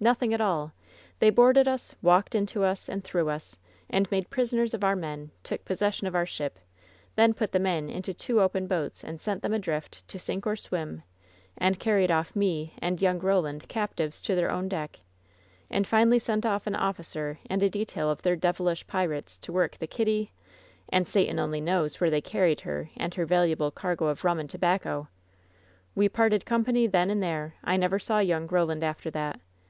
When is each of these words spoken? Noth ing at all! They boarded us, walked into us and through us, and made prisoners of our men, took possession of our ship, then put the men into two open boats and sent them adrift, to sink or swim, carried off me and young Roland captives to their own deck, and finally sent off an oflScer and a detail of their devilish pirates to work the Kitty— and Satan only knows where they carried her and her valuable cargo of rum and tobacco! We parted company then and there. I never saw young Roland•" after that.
Noth 0.00 0.22
ing 0.22 0.32
at 0.32 0.40
all! 0.40 0.72
They 1.18 1.28
boarded 1.28 1.68
us, 1.68 1.94
walked 2.00 2.34
into 2.34 2.64
us 2.64 2.88
and 2.88 3.04
through 3.04 3.28
us, 3.28 3.58
and 3.90 4.10
made 4.10 4.30
prisoners 4.30 4.72
of 4.72 4.82
our 4.82 4.96
men, 4.96 5.32
took 5.42 5.66
possession 5.66 6.06
of 6.06 6.14
our 6.14 6.24
ship, 6.24 6.58
then 7.14 7.34
put 7.34 7.52
the 7.52 7.58
men 7.58 7.90
into 7.90 8.14
two 8.14 8.40
open 8.40 8.66
boats 8.66 9.04
and 9.04 9.20
sent 9.20 9.42
them 9.42 9.52
adrift, 9.52 10.08
to 10.08 10.18
sink 10.18 10.46
or 10.46 10.56
swim, 10.56 11.02
carried 11.78 12.10
off 12.10 12.34
me 12.34 12.72
and 12.78 13.02
young 13.02 13.18
Roland 13.18 13.68
captives 13.68 14.22
to 14.22 14.34
their 14.34 14.50
own 14.50 14.66
deck, 14.66 14.98
and 15.68 15.86
finally 15.86 16.18
sent 16.18 16.46
off 16.46 16.66
an 16.66 16.72
oflScer 16.72 17.36
and 17.50 17.62
a 17.62 17.68
detail 17.68 18.10
of 18.10 18.22
their 18.22 18.34
devilish 18.34 18.86
pirates 18.86 19.36
to 19.36 19.52
work 19.52 19.76
the 19.76 19.86
Kitty— 19.86 20.32
and 20.88 21.06
Satan 21.06 21.38
only 21.38 21.60
knows 21.60 22.00
where 22.00 22.08
they 22.08 22.22
carried 22.22 22.62
her 22.62 22.88
and 22.96 23.12
her 23.16 23.26
valuable 23.26 23.70
cargo 23.70 24.06
of 24.06 24.24
rum 24.24 24.38
and 24.38 24.48
tobacco! 24.48 25.08
We 25.94 26.08
parted 26.08 26.46
company 26.46 26.86
then 26.86 27.10
and 27.10 27.22
there. 27.22 27.56
I 27.62 27.76
never 27.76 27.98
saw 27.98 28.20
young 28.20 28.46
Roland•" 28.46 28.80
after 28.86 29.10
that. 29.10 29.38